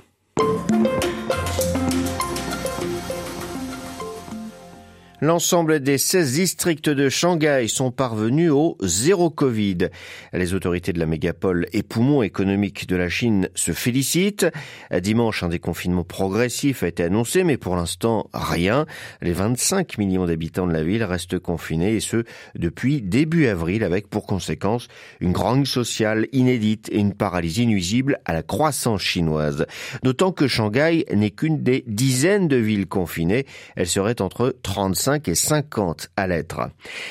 L'ensemble 5.21 5.81
des 5.81 5.99
16 5.99 6.35
districts 6.35 6.89
de 6.89 7.09
Shanghai 7.09 7.67
sont 7.67 7.91
parvenus 7.91 8.53
au 8.53 8.77
zéro 8.81 9.31
Covid. 9.31 9.89
Les 10.33 10.55
autorités 10.55 10.93
de 10.93 11.01
la 11.01 11.07
mégapole 11.07 11.67
et 11.73 11.83
poumon 11.83 12.23
économique 12.23 12.87
de 12.87 12.95
la 12.95 13.09
Chine 13.09 13.49
se 13.57 13.73
félicitent. 13.73 14.47
Dimanche, 15.03 15.43
un 15.43 15.49
déconfinement 15.49 16.05
progressif 16.05 16.85
a 16.85 16.87
été 16.87 17.03
annoncé, 17.03 17.43
mais 17.43 17.57
pour 17.57 17.75
l'instant, 17.75 18.31
rien. 18.33 18.87
Les 19.21 19.33
25 19.33 19.99
millions 19.99 20.25
d'habitants 20.25 20.69
de 20.69 20.73
la 20.73 20.85
ville 20.85 21.03
restent 21.03 21.41
confinés 21.41 21.97
et 21.97 22.01
ce, 22.01 22.23
depuis 22.55 23.03
début 23.03 23.49
avril, 23.49 23.83
avec 23.83 24.09
pour 24.09 24.25
conséquence 24.25 24.87
une 25.19 25.33
grogne 25.33 25.65
sociale 25.65 26.29
inédite 26.31 26.91
et 26.93 26.99
une 26.99 27.15
paralysie 27.15 27.67
nuisible 27.67 28.21
à 28.25 28.35
la 28.35 28.45
croissance 28.45 29.03
chinoise. 29.03 29.67
D'autant 30.05 30.31
que 30.31 30.47
Shanghai 30.47 31.05
n'est 31.13 31.33
qu'une 31.33 31.65
des 31.65 31.83
dizaines 31.89 32.47
de 32.47 32.57
villes 32.57 32.87
confinées. 32.87 33.47
Elle 33.75 33.89
serait 33.89 34.23
entre 34.23 34.55
35 34.63 35.08
et 35.15 35.35
50 35.35 36.11
à 36.17 36.27
l'être. 36.27 36.71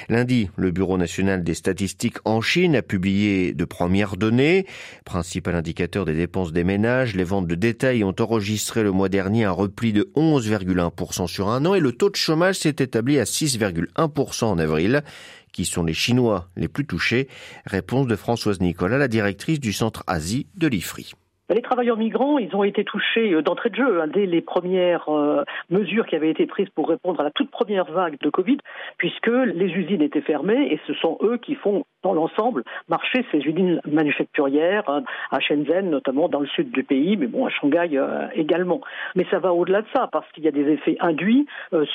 Lundi, 0.09 0.49
le 0.55 0.71
Bureau 0.71 0.97
national 0.97 1.43
des 1.43 1.53
statistiques 1.53 2.17
en 2.25 2.41
Chine 2.41 2.75
a 2.75 2.81
publié 2.81 3.53
de 3.53 3.65
premières 3.65 4.17
données. 4.17 4.65
Principal 5.03 5.55
indicateur 5.55 6.05
des 6.05 6.13
dépenses 6.13 6.53
des 6.53 6.63
ménages, 6.63 7.15
les 7.15 7.23
ventes 7.23 7.47
de 7.47 7.55
détail 7.55 8.03
ont 8.03 8.15
enregistré 8.19 8.83
le 8.83 8.91
mois 8.91 9.09
dernier 9.09 9.45
un 9.45 9.51
repli 9.51 9.93
de 9.93 10.11
11,1% 10.15 11.27
sur 11.27 11.49
un 11.49 11.65
an 11.65 11.73
et 11.73 11.79
le 11.79 11.91
taux 11.91 12.09
de 12.09 12.15
chômage 12.15 12.59
s'est 12.59 12.75
établi 12.79 13.19
à 13.19 13.23
6,1% 13.23 14.45
en 14.45 14.59
avril. 14.59 15.03
Qui 15.51 15.65
sont 15.65 15.83
les 15.83 15.93
Chinois 15.93 16.49
les 16.55 16.67
plus 16.67 16.85
touchés? 16.85 17.27
Réponse 17.65 18.05
de 18.05 18.15
Françoise 18.15 18.61
Nicolas, 18.61 18.97
la 18.97 19.07
directrice 19.07 19.59
du 19.59 19.73
centre 19.73 20.03
Asie 20.05 20.45
de 20.55 20.67
l'IFRI. 20.67 21.13
Les 21.49 21.61
travailleurs 21.61 21.97
migrants, 21.97 22.39
ils 22.39 22.53
ont 22.55 22.63
été 22.63 22.83
touchés 22.83 23.33
euh, 23.33 23.41
d'entrée 23.41 23.69
de 23.69 23.75
jeu 23.75 24.01
hein, 24.01 24.07
dès 24.07 24.25
les 24.25 24.41
premières 24.41 25.07
euh, 25.07 25.43
mesures 25.69 26.05
qui 26.05 26.15
avaient 26.15 26.29
été 26.29 26.45
prises 26.45 26.69
pour 26.75 26.89
répondre 26.89 27.21
à 27.21 27.23
la 27.23 27.31
toute 27.31 27.49
première 27.49 27.85
vague 27.85 28.17
de 28.19 28.29
Covid, 28.29 28.57
puisque 28.97 29.27
les 29.27 29.67
usines 29.67 30.01
étaient 30.01 30.21
fermées 30.21 30.73
et 30.73 30.79
ce 30.87 30.93
sont 30.95 31.17
eux 31.21 31.37
qui 31.37 31.55
font 31.55 31.85
dans 32.03 32.13
l'ensemble 32.13 32.63
marcher 32.89 33.25
ces 33.31 33.39
usines 33.39 33.81
manufacturières 33.85 34.83
hein, 34.87 35.03
à 35.31 35.39
Shenzhen, 35.39 35.89
notamment 35.89 36.29
dans 36.29 36.39
le 36.39 36.47
sud 36.47 36.71
du 36.71 36.83
pays, 36.83 37.17
mais 37.17 37.27
bon 37.27 37.45
à 37.45 37.49
Shanghai 37.49 37.89
euh, 37.93 38.27
également. 38.33 38.81
Mais 39.15 39.25
ça 39.29 39.39
va 39.39 39.53
au-delà 39.53 39.81
de 39.81 39.87
ça 39.93 40.09
parce 40.11 40.29
qu'il 40.31 40.43
y 40.43 40.47
a 40.47 40.51
des 40.51 40.69
effets 40.71 40.97
induits 40.99 41.47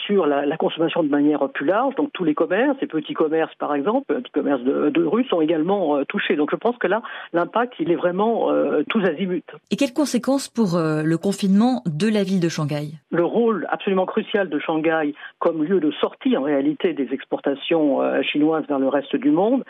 sur 0.06 0.26
la, 0.26 0.56
consommation 0.56 1.02
de 1.02 1.08
manière 1.08 1.48
plus 1.48 1.66
large. 1.66 1.94
Donc 1.96 2.10
tous 2.12 2.24
les 2.24 2.34
commerces, 2.34 2.76
les 2.80 2.86
petits 2.86 3.14
commerces 3.14 3.54
par 3.56 3.74
exemple, 3.74 4.14
petits 4.14 4.30
commerces 4.32 4.62
de, 4.62 4.90
de 4.90 5.04
rue 5.04 5.24
sont 5.24 5.40
également 5.40 6.04
touchés. 6.04 6.36
Donc 6.36 6.50
je 6.50 6.56
pense 6.56 6.76
que 6.78 6.86
là, 6.86 7.02
l'impact 7.32 7.74
il 7.80 7.90
est 7.90 7.96
vraiment 7.96 8.50
tous 8.88 9.02
azimuts. 9.04 9.42
Et 9.70 9.76
quelles 9.76 9.92
conséquences 9.92 10.48
pour 10.48 10.76
euh, 10.76 11.02
le 11.02 11.18
confinement 11.18 11.82
de 11.86 12.08
la 12.08 12.22
ville 12.22 12.40
de 12.40 12.48
Shanghai? 12.48 12.92
Le 13.10 13.24
rôle 13.24 13.66
absolument 13.70 14.06
crucial 14.06 14.48
de 14.48 14.58
Shanghai 14.58 15.14
comme 15.38 15.64
lieu 15.64 15.80
de 15.80 15.90
sortie 15.92 16.36
en 16.36 16.42
réalité 16.42 16.92
des 16.92 17.08
exportations 17.12 18.02
euh, 18.02 18.22
chinoises 18.22 18.64
vers 18.68 18.78
le 18.78 18.88
reste 18.88 19.16
du 19.16 19.30
monde, 19.30 19.64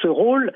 ce 0.00 0.08
rôle 0.08 0.52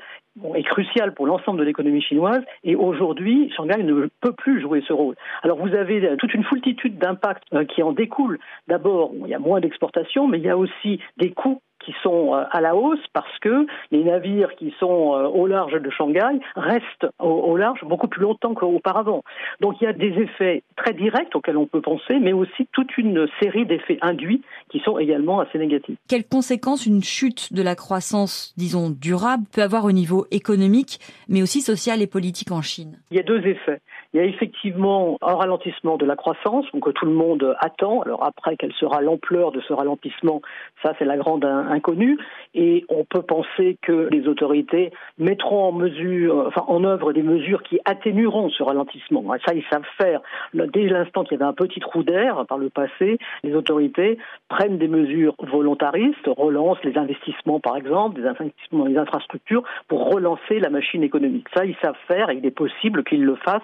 est 0.55 0.63
crucial 0.63 1.13
pour 1.13 1.27
l'ensemble 1.27 1.59
de 1.59 1.63
l'économie 1.63 2.01
chinoise 2.01 2.41
et 2.63 2.75
aujourd'hui, 2.75 3.51
Shanghai 3.55 3.83
ne 3.83 4.07
peut 4.21 4.33
plus 4.33 4.61
jouer 4.61 4.83
ce 4.87 4.93
rôle. 4.93 5.15
Alors 5.43 5.57
vous 5.59 5.75
avez 5.75 6.03
euh, 6.05 6.15
toute 6.15 6.33
une 6.33 6.43
foultitude 6.43 6.97
d'impacts 6.97 7.43
qui 7.67 7.83
en 7.83 7.91
découlent. 7.91 8.39
D'abord, 8.67 9.11
il 9.13 9.27
y 9.27 9.35
a 9.35 9.39
moins 9.39 9.59
d'exportations, 9.59 10.27
mais 10.27 10.39
il 10.39 10.45
y 10.45 10.49
a 10.49 10.57
aussi 10.57 10.99
des 11.17 11.31
coûts 11.31 11.61
qui 11.85 11.93
sont 12.03 12.35
euh, 12.35 12.43
à 12.51 12.61
la 12.61 12.75
hausse 12.75 13.03
parce 13.13 13.39
que 13.39 13.65
les 13.91 14.03
navires 14.03 14.55
qui 14.55 14.73
sont 14.79 15.13
euh, 15.13 15.27
au 15.27 15.47
large 15.47 15.73
de 15.73 15.89
Shanghai 15.89 16.39
restent 16.55 17.07
au, 17.19 17.57
large 17.57 17.83
beaucoup 17.83 18.07
plus 18.07 18.21
longtemps 18.21 18.53
qu'auparavant. 18.53 19.23
Donc 19.61 19.75
il 19.81 19.85
y 19.85 19.87
a 19.87 19.93
des 19.93 20.13
effets 20.19 20.63
très 20.75 20.93
directs 20.93 21.35
auxquels 21.35 21.57
on 21.57 21.67
peut 21.67 21.81
penser, 21.81 22.19
mais 22.19 22.33
aussi 22.33 22.67
toute 22.71 22.97
une 22.97 23.27
série 23.41 23.65
d'effets 23.65 23.99
induits 24.01 24.41
qui 24.69 24.79
sont 24.79 24.97
également 24.97 25.39
assez 25.39 25.57
négatifs. 25.57 25.97
Quelles 26.07 26.27
conséquences 26.27 26.85
une 26.85 27.03
chute 27.03 27.53
de 27.53 27.61
la 27.61 27.75
croissance, 27.75 28.53
disons, 28.57 28.89
durable 28.89 29.43
peut 29.53 29.61
avoir 29.61 29.85
au 29.85 29.91
niveau 29.91 30.25
économique, 30.31 30.99
mais 31.27 31.41
aussi 31.41 31.61
social 31.61 32.01
et 32.01 32.07
politique 32.07 32.51
en 32.51 32.61
Chine? 32.61 32.99
Il 33.11 33.17
y 33.17 33.19
a 33.19 33.23
deux 33.23 33.45
effets. 33.45 33.81
Il 34.13 34.17
y 34.17 34.19
a 34.19 34.25
effectivement 34.25 35.17
un 35.23 35.33
ralentissement 35.33 35.97
de 35.97 36.05
la 36.05 36.15
croissance, 36.15 36.65
que 36.69 36.91
tout 36.91 37.05
le 37.05 37.13
monde 37.13 37.55
attend. 37.59 38.01
Alors 38.01 38.23
après, 38.23 38.57
quelle 38.57 38.73
sera 38.73 39.01
l'ampleur 39.01 39.51
de 39.51 39.61
ce 39.61 39.73
ralentissement? 39.73 40.41
Ça, 40.83 40.93
c'est 40.99 41.05
la 41.05 41.17
grande 41.17 41.45
inconnue. 41.45 42.19
Et 42.53 42.85
on 42.89 43.05
peut 43.05 43.23
penser 43.23 43.77
que 43.81 44.09
les 44.11 44.27
autorités 44.27 44.91
mettront 45.17 45.63
en 45.63 45.71
mesure, 45.71 46.51
en 46.67 46.83
œuvre 46.83 47.13
des 47.13 47.23
mesures 47.23 47.63
qui 47.63 47.79
atténueront 47.85 48.49
ce 48.49 48.61
ralentissement. 48.61 49.23
Ça, 49.45 49.53
ils 49.55 49.63
savent 49.71 49.81
faire. 49.97 50.21
Dès 50.53 50.87
l'instant 50.89 51.23
qu'il 51.23 51.39
y 51.39 51.41
avait 51.41 51.49
un 51.49 51.53
petit 51.53 51.79
trou 51.79 52.03
d'air 52.03 52.45
par 52.47 52.57
le 52.57 52.69
passé, 52.69 53.17
les 53.43 53.55
autorités 53.55 54.19
prennent 54.47 54.77
des 54.77 54.87
mesures 54.87 55.35
volontaristes, 55.39 56.27
relancent 56.27 56.83
les 56.83 56.97
investissements, 56.97 57.59
par 57.59 57.77
exemple, 57.77 58.21
des 58.21 58.27
investissements 58.27 58.83
dans 58.83 58.89
les 58.89 58.97
infrastructures 58.97 59.63
pour 59.87 60.13
relancer 60.13 60.59
la 60.59 60.69
machine 60.69 61.01
économique. 61.01 61.47
Ça, 61.55 61.65
ils 61.65 61.77
savent 61.81 61.95
faire 62.07 62.29
et 62.29 62.35
il 62.35 62.45
est 62.45 62.51
possible 62.51 63.03
qu'ils 63.03 63.23
le 63.23 63.35
fassent 63.35 63.61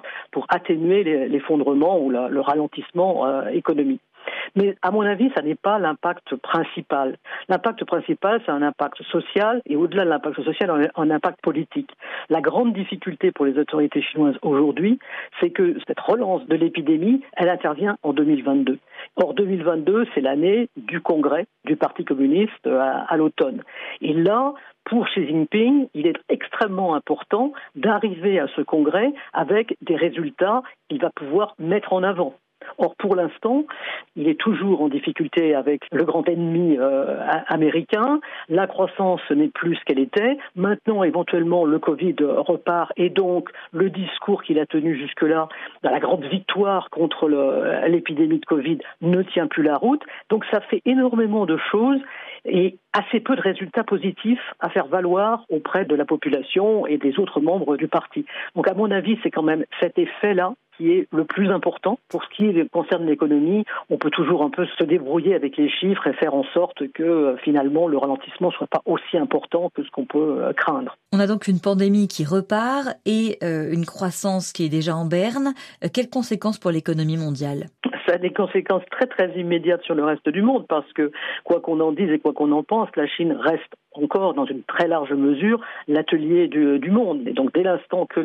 atténuer 0.49 1.03
l'effondrement 1.27 1.99
ou 1.99 2.09
le 2.09 2.39
ralentissement 2.39 3.25
euh, 3.25 3.47
économique. 3.49 4.01
Mais 4.55 4.75
à 4.81 4.91
mon 4.91 5.01
avis, 5.01 5.31
ça 5.35 5.41
n'est 5.41 5.55
pas 5.55 5.79
l'impact 5.79 6.35
principal. 6.37 7.17
L'impact 7.47 7.83
principal, 7.85 8.41
c'est 8.45 8.51
un 8.51 8.61
impact 8.61 9.01
social 9.03 9.61
et 9.65 9.75
au-delà 9.75 10.05
de 10.05 10.09
l'impact 10.09 10.41
social, 10.43 10.91
un 10.95 11.09
impact 11.09 11.41
politique. 11.41 11.91
La 12.29 12.41
grande 12.41 12.73
difficulté 12.73 13.31
pour 13.31 13.45
les 13.45 13.57
autorités 13.57 14.01
chinoises 14.01 14.37
aujourd'hui, 14.41 14.99
c'est 15.39 15.49
que 15.49 15.77
cette 15.87 15.99
relance 15.99 16.45
de 16.47 16.55
l'épidémie, 16.55 17.21
elle 17.33 17.49
intervient 17.49 17.97
en 18.03 18.13
2022. 18.13 18.79
Or, 19.15 19.33
2022, 19.33 20.07
c'est 20.13 20.21
l'année 20.21 20.69
du 20.77 21.01
congrès 21.01 21.45
du 21.65 21.75
Parti 21.75 22.03
communiste 22.05 22.67
à, 22.67 23.05
à 23.07 23.17
l'automne. 23.17 23.63
Et 24.01 24.13
là, 24.13 24.53
pour 24.85 25.05
Xi 25.07 25.27
Jinping, 25.27 25.87
il 25.93 26.07
est 26.07 26.19
extrêmement 26.29 26.95
important 26.95 27.53
d'arriver 27.75 28.39
à 28.39 28.47
ce 28.55 28.61
congrès 28.61 29.13
avec 29.33 29.77
des 29.81 29.95
résultats 29.95 30.63
qu'il 30.89 30.99
va 30.99 31.11
pouvoir 31.11 31.53
mettre 31.59 31.93
en 31.93 32.03
avant. 32.03 32.33
Or, 32.77 32.95
pour 32.97 33.15
l'instant, 33.15 33.65
il 34.15 34.27
est 34.27 34.39
toujours 34.39 34.81
en 34.81 34.89
difficulté 34.89 35.55
avec 35.55 35.81
le 35.91 36.03
grand 36.03 36.27
ennemi 36.27 36.77
euh, 36.77 37.17
américain. 37.47 38.19
La 38.47 38.67
croissance 38.67 39.21
n'est 39.31 39.49
plus 39.49 39.75
ce 39.75 39.83
qu'elle 39.85 39.99
était. 39.99 40.37
Maintenant, 40.55 41.03
éventuellement, 41.03 41.65
le 41.65 41.79
Covid 41.79 42.15
repart 42.19 42.91
et 42.97 43.09
donc 43.09 43.49
le 43.71 43.89
discours 43.89 44.43
qu'il 44.43 44.59
a 44.59 44.65
tenu 44.65 44.97
jusque-là, 44.97 45.47
la 45.83 45.99
grande 45.99 46.25
victoire 46.25 46.89
contre 46.89 47.27
l'épidémie 47.87 48.39
de 48.39 48.45
Covid, 48.45 48.79
ne 49.01 49.21
tient 49.23 49.47
plus 49.47 49.63
la 49.63 49.77
route. 49.77 50.03
Donc, 50.29 50.45
ça 50.51 50.61
fait 50.61 50.81
énormément 50.85 51.45
de 51.45 51.57
choses 51.71 51.99
et 52.45 52.77
assez 52.93 53.19
peu 53.19 53.35
de 53.35 53.41
résultats 53.41 53.83
positifs 53.83 54.53
à 54.59 54.69
faire 54.69 54.87
valoir 54.87 55.43
auprès 55.49 55.85
de 55.85 55.95
la 55.95 56.05
population 56.05 56.87
et 56.87 56.97
des 56.97 57.19
autres 57.19 57.41
membres 57.41 57.77
du 57.77 57.87
parti. 57.87 58.25
Donc, 58.55 58.67
à 58.67 58.73
mon 58.73 58.91
avis, 58.91 59.17
c'est 59.23 59.31
quand 59.31 59.43
même 59.43 59.65
cet 59.79 59.97
effet-là 59.97 60.53
qui 60.79 60.91
est 60.91 61.07
le 61.11 61.25
plus 61.25 61.51
important. 61.51 61.99
Pour 62.07 62.23
ce 62.23 62.29
qui 62.29 62.69
concerne 62.69 63.05
l'économie, 63.05 63.65
on 63.89 63.97
peut 63.97 64.09
toujours 64.09 64.43
un 64.43 64.49
peu 64.49 64.65
se 64.77 64.83
débrouiller 64.83 65.35
avec 65.35 65.57
les 65.57 65.69
chiffres 65.69 66.07
et 66.07 66.13
faire 66.13 66.33
en 66.33 66.45
sorte 66.53 66.89
que 66.93 67.03
euh, 67.03 67.37
finalement 67.43 67.87
le 67.87 67.97
ralentissement 67.97 68.49
soit 68.51 68.67
pas 68.67 68.81
aussi 68.85 69.17
important 69.17 69.69
que 69.75 69.83
ce 69.83 69.91
qu'on 69.91 70.05
peut 70.05 70.37
euh, 70.41 70.53
craindre. 70.53 70.97
On 71.11 71.19
a 71.19 71.27
donc 71.27 71.47
une 71.47 71.59
pandémie 71.59 72.07
qui 72.07 72.23
repart 72.23 72.95
et 73.05 73.37
euh, 73.43 73.71
une 73.71 73.85
croissance 73.85 74.53
qui 74.53 74.65
est 74.65 74.69
déjà 74.69 74.95
en 74.95 75.05
berne. 75.05 75.53
quelles 75.93 76.09
conséquences 76.09 76.57
pour 76.57 76.71
l'économie 76.71 77.17
mondiale? 77.17 77.65
Ça 78.07 78.15
a 78.15 78.17
des 78.17 78.31
conséquences 78.31 78.83
très 78.89 79.05
très 79.05 79.37
immédiates 79.37 79.83
sur 79.83 79.95
le 79.95 80.03
reste 80.03 80.29
du 80.29 80.41
monde 80.41 80.65
parce 80.67 80.91
que 80.93 81.11
quoi 81.43 81.59
qu'on 81.59 81.79
en 81.79 81.91
dise 81.91 82.09
et 82.09 82.19
quoi 82.19 82.33
qu'on 82.33 82.51
en 82.53 82.63
pense, 82.63 82.89
la 82.95 83.05
Chine 83.05 83.33
reste 83.33 83.75
encore 84.03 84.33
dans 84.33 84.45
une 84.45 84.63
très 84.63 84.87
large 84.87 85.13
mesure 85.13 85.59
l'atelier 85.87 86.47
du, 86.47 86.91
monde. 86.91 87.27
Et 87.27 87.33
donc 87.33 87.53
dès 87.53 87.63
l'instant 87.63 88.05
que 88.05 88.21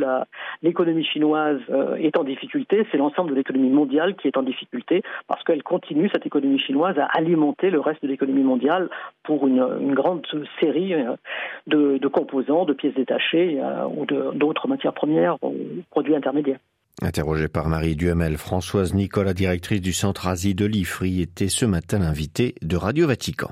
l'économie 0.63 1.05
chinoise 1.05 1.61
euh, 1.71 1.97
est 1.97 2.17
en 2.17 2.25
difficulté, 2.25 2.87
c'est 2.91 2.97
l'ensemble 2.97 3.31
de 3.31 3.35
l'économie 3.35 3.71
mondiale 3.71 4.15
qui 4.17 4.29
est 4.29 4.37
en 4.37 4.43
difficulté 4.43 5.03
parce 5.29 5.43
qu'elle 5.45 5.63
continue, 5.63 6.09
cette 6.13 6.27
économie 6.27 6.59
chinoise, 6.59 6.99
à 6.99 7.07
alimenter 7.17 7.71
le 7.71 7.81
reste 7.81 8.03
de 8.03 8.09
l'économie 8.09 8.43
mondiale 8.43 8.89
pour 9.23 9.47
une, 9.47 9.95
grande 9.95 10.27
série 10.61 10.95
euh, 10.95 11.17
de, 11.67 12.09
composants, 12.09 12.65
de 12.65 12.73
pièces 12.73 12.95
détachées 12.95 13.61
euh, 13.61 13.87
ou 13.87 14.07
d'autres 14.07 14.69
matières 14.69 14.95
premières 14.95 15.37
ou 15.43 15.55
produits 15.91 16.17
intermédiaires. 16.17 16.59
Interrogée 17.03 17.49
par 17.49 17.69
Marie 17.69 17.97
Duhamel, 17.97 18.37
Françoise 18.37 18.95
Nicolas, 18.95 19.35
directrice 19.35 19.81
du 19.81 19.93
centre 19.93 20.29
Asie 20.29 20.55
de 20.55 20.65
l'IFRI, 20.65 21.23
était 21.23 21.49
ce 21.49 21.67
matin 21.67 21.99
l'invitée 21.99 22.55
de 22.63 22.77
Radio 22.77 23.09
Vatican. 23.09 23.51